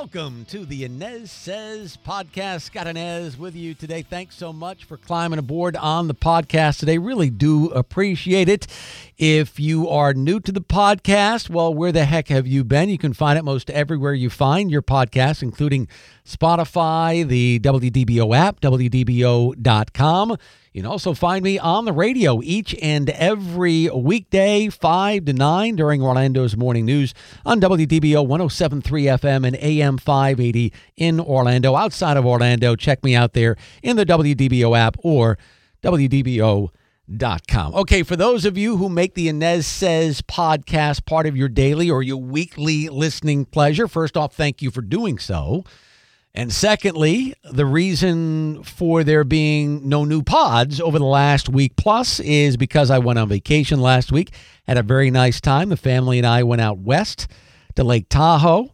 [0.00, 2.62] Welcome to the Anez Sez podcast.
[2.62, 4.02] Scott Anez with you today.
[4.02, 6.98] Thanks so much for climbing aboard on the podcast today.
[6.98, 8.68] Really do appreciate it.
[9.18, 12.90] If you are new to the podcast, well, where the heck have you been?
[12.90, 15.88] You can find it most everywhere you find your podcast, including
[16.24, 20.36] Spotify, the WDBO app, WDBO.com.
[20.72, 25.76] You can also find me on the radio each and every weekday, 5 to 9
[25.76, 27.14] during Orlando's morning news
[27.44, 31.74] on WDBO 1073 FM and AM 580 in Orlando.
[31.74, 35.38] Outside of Orlando, check me out there in the WDBO app or
[35.82, 37.74] WDBO.com.
[37.74, 41.90] Okay, for those of you who make the Anez Sez podcast part of your daily
[41.90, 45.64] or your weekly listening pleasure, first off, thank you for doing so.
[46.34, 52.20] And secondly, the reason for there being no new pods over the last week plus
[52.20, 54.30] is because I went on vacation last week,
[54.66, 55.70] had a very nice time.
[55.70, 57.26] The family and I went out west
[57.76, 58.72] to Lake Tahoe.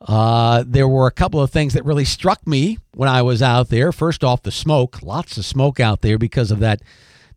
[0.00, 3.68] Uh, there were a couple of things that really struck me when I was out
[3.68, 3.92] there.
[3.92, 6.82] First off, the smoke, lots of smoke out there because of that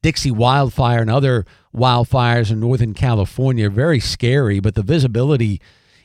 [0.02, 3.70] Dixie wildfire and other wildfires in Northern California.
[3.70, 5.62] Very scary, but the visibility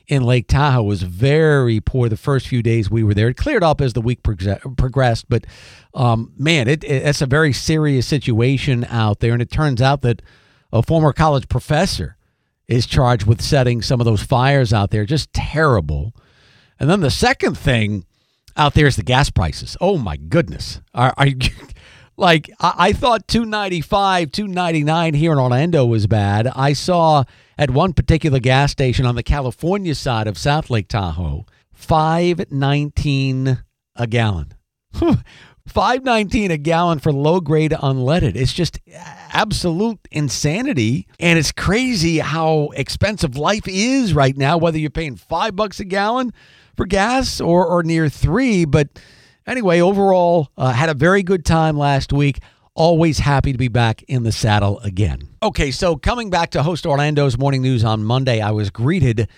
[0.07, 3.29] in Lake Tahoe was very poor the first few days we were there.
[3.29, 5.45] It cleared up as the week prog- progressed, but
[5.93, 9.33] um, man, it, it, it's a very serious situation out there.
[9.33, 10.21] And it turns out that
[10.71, 12.17] a former college professor
[12.67, 15.05] is charged with setting some of those fires out there.
[15.05, 16.13] Just terrible.
[16.79, 18.05] And then the second thing
[18.57, 19.77] out there is the gas prices.
[19.79, 20.81] Oh my goodness.
[20.93, 21.37] Are, are you,
[22.17, 26.47] like I, I thought 295, 299 here in Orlando was bad.
[26.47, 27.23] I saw
[27.57, 33.63] at one particular gas station on the California side of South Lake Tahoe, 519
[33.95, 34.53] a gallon.
[35.67, 38.35] 519 a gallon for low grade unleaded.
[38.35, 38.79] It's just
[39.33, 41.07] absolute insanity.
[41.19, 45.85] And it's crazy how expensive life is right now, whether you're paying five bucks a
[45.85, 46.33] gallon
[46.77, 48.65] for gas or, or near three.
[48.65, 48.89] But
[49.47, 52.39] anyway, overall, uh, had a very good time last week.
[52.73, 55.29] Always happy to be back in the saddle again.
[55.41, 59.29] Okay, so coming back to host Orlando's morning news on Monday, I was greeted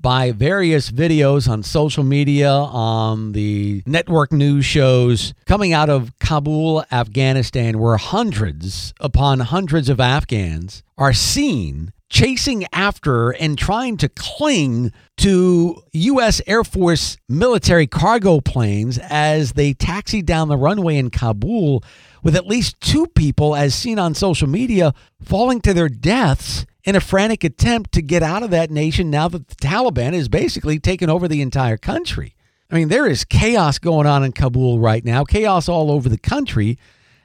[0.00, 6.84] by various videos on social media, on the network news shows coming out of Kabul,
[6.90, 14.92] Afghanistan, where hundreds upon hundreds of Afghans are seen chasing after and trying to cling
[15.16, 16.42] to U.S.
[16.46, 21.82] Air Force military cargo planes as they taxi down the runway in Kabul,
[22.22, 26.96] with at least two people, as seen on social media, falling to their deaths in
[26.96, 30.78] a frantic attempt to get out of that nation now that the Taliban has basically
[30.78, 32.34] taken over the entire country.
[32.70, 36.18] I mean, there is chaos going on in Kabul right now, chaos all over the
[36.18, 36.78] country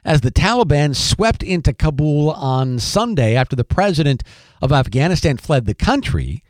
[0.06, 4.22] as the Taliban swept into Kabul on Sunday after the president
[4.62, 6.44] of Afghanistan fled the country.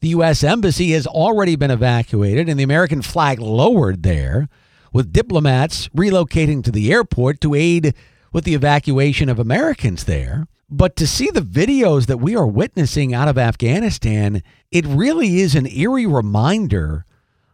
[0.00, 0.42] The U.S.
[0.42, 4.48] Embassy has already been evacuated and the American flag lowered there,
[4.94, 7.94] with diplomats relocating to the airport to aid
[8.32, 10.46] with the evacuation of Americans there.
[10.70, 15.54] But to see the videos that we are witnessing out of Afghanistan, it really is
[15.54, 17.04] an eerie reminder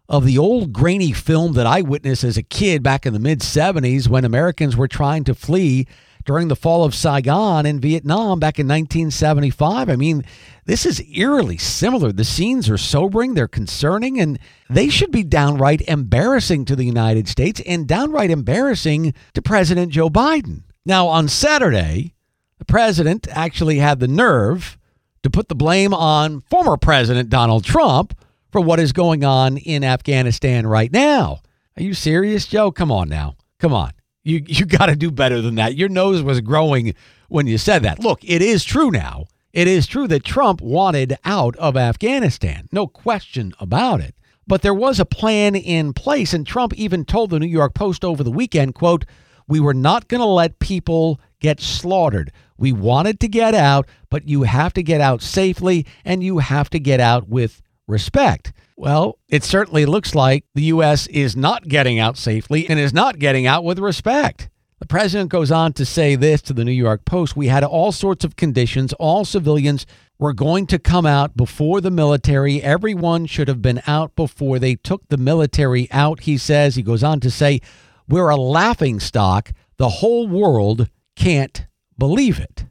[0.09, 3.41] of the old grainy film that I witnessed as a kid back in the mid
[3.41, 5.87] 70s when Americans were trying to flee
[6.25, 9.89] during the fall of Saigon in Vietnam back in 1975.
[9.89, 10.25] I mean,
[10.67, 12.13] this is eerily similar.
[12.13, 14.39] The scenes are sobering, they're concerning, and
[14.69, 20.11] they should be downright embarrassing to the United States and downright embarrassing to President Joe
[20.11, 20.65] Biden.
[20.85, 22.15] Now, on Saturday,
[22.59, 24.79] the president actually had the nerve
[25.23, 28.15] to put the blame on former President Donald Trump
[28.51, 31.41] for what is going on in Afghanistan right now.
[31.77, 32.71] Are you serious, Joe?
[32.73, 33.37] Come on now.
[33.59, 33.93] Come on.
[34.25, 35.77] You you got to do better than that.
[35.77, 36.95] Your nose was growing
[37.29, 38.01] when you said that.
[38.01, 39.27] Look, it is true now.
[39.53, 42.69] It is true that Trump wanted out of Afghanistan.
[42.71, 44.15] No question about it.
[44.47, 48.05] But there was a plan in place and Trump even told the New York Post
[48.05, 49.05] over the weekend, quote,
[49.47, 52.33] "We were not going to let people get slaughtered.
[52.57, 56.69] We wanted to get out, but you have to get out safely and you have
[56.71, 58.53] to get out with respect.
[58.77, 61.09] Well, it certainly looks like the U.S.
[61.09, 64.49] is not getting out safely and is not getting out with respect.
[64.79, 67.91] The president goes on to say this to the New York Post We had all
[67.91, 68.93] sorts of conditions.
[68.93, 69.85] All civilians
[70.21, 72.63] were going to come out before the military.
[72.63, 76.77] Everyone should have been out before they took the military out, he says.
[76.77, 77.61] He goes on to say,
[78.09, 79.51] we're a laughing stock.
[79.77, 81.67] The whole world can't
[81.99, 82.67] believe it.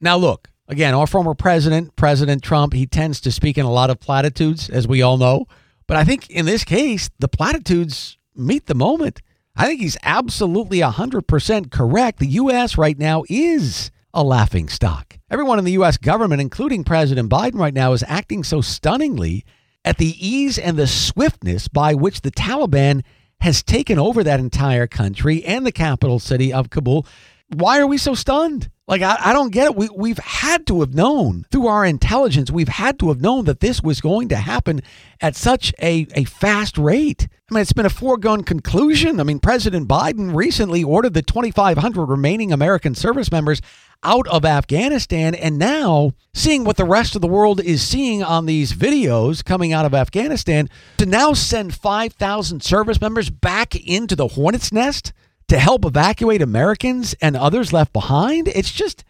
[0.00, 3.90] Now, look, again, our former president, President Trump, he tends to speak in a lot
[3.90, 5.46] of platitudes, as we all know.
[5.86, 9.22] But I think in this case, the platitudes meet the moment.
[9.54, 12.18] I think he's absolutely 100% correct.
[12.18, 12.76] The U.S.
[12.76, 15.18] right now is a laughing stock.
[15.30, 15.96] Everyone in the U.S.
[15.96, 19.44] government, including President Biden right now, is acting so stunningly
[19.84, 23.02] at the ease and the swiftness by which the Taliban
[23.40, 27.06] has taken over that entire country and the capital city of Kabul.
[27.54, 28.70] Why are we so stunned?
[28.88, 29.76] Like, I, I don't get it.
[29.76, 33.60] We, we've had to have known through our intelligence, we've had to have known that
[33.60, 34.80] this was going to happen
[35.20, 37.26] at such a, a fast rate.
[37.50, 39.18] I mean, it's been a foregone conclusion.
[39.18, 43.60] I mean, President Biden recently ordered the 2,500 remaining American service members
[44.02, 45.34] out of Afghanistan.
[45.34, 49.72] And now, seeing what the rest of the world is seeing on these videos coming
[49.72, 50.68] out of Afghanistan,
[50.98, 55.12] to now send 5,000 service members back into the hornet's nest
[55.48, 59.04] to help evacuate Americans and others left behind, it's just,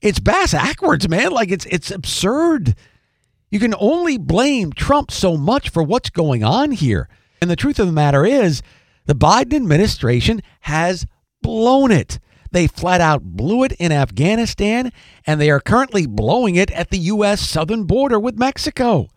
[0.00, 1.32] it's bass backwards, man.
[1.32, 2.74] Like, it's, it's absurd.
[3.50, 7.08] You can only blame Trump so much for what's going on here.
[7.40, 8.62] And the truth of the matter is,
[9.06, 11.06] the Biden administration has
[11.42, 12.20] blown it.
[12.52, 14.92] They flat out blew it in Afghanistan,
[15.26, 17.40] and they are currently blowing it at the U.S.
[17.40, 19.08] southern border with Mexico.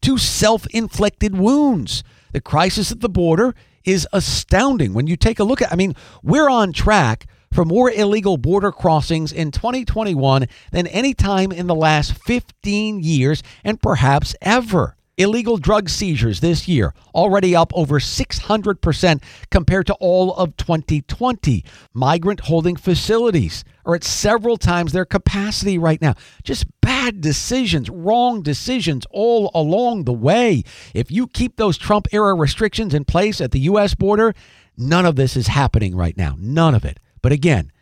[0.00, 2.02] Two self inflicted wounds.
[2.32, 3.54] The crisis at the border
[3.84, 7.90] is astounding when you take a look at I mean, we're on track for more
[7.90, 14.34] illegal border crossings in 2021 than any time in the last 15 years and perhaps
[14.42, 14.94] ever.
[15.16, 21.64] Illegal drug seizures this year, already up over 600% compared to all of 2020.
[21.92, 26.14] Migrant holding facilities are at several times their capacity right now.
[26.44, 26.66] Just
[27.08, 30.62] bad decisions, wrong decisions all along the way.
[30.92, 33.94] If you keep those Trump era restrictions in place at the U.S.
[33.94, 34.34] border,
[34.76, 36.36] none of this is happening right now.
[36.38, 37.00] None of it.
[37.22, 37.72] But again,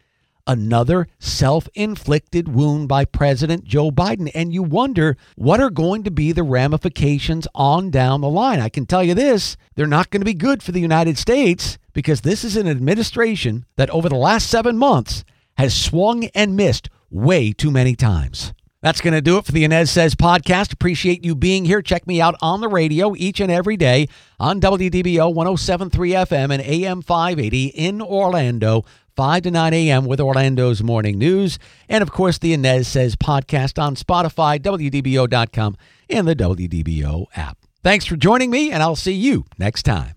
[0.46, 4.30] another self inflicted wound by President Joe Biden.
[4.32, 8.60] And you wonder what are going to be the ramifications on down the line.
[8.60, 11.78] I can tell you this they're not going to be good for the United States
[11.92, 15.24] because this is an administration that over the last seven months
[15.58, 18.52] has swung and missed way too many times.
[18.82, 20.72] That's going to do it for the Anez Sez podcast.
[20.72, 21.82] Appreciate you being here.
[21.82, 24.08] Check me out on the radio each and every day
[24.38, 28.84] on WDBO 1073 FM and AM 580 in Orlando.
[29.16, 30.04] 5 to 9 a.m.
[30.04, 31.58] with Orlando's Morning News.
[31.88, 35.76] And of course, the Anez Sez podcast on Spotify, WDBO.com,
[36.10, 37.56] and the WDBO app.
[37.82, 40.16] Thanks for joining me, and I'll see you next time.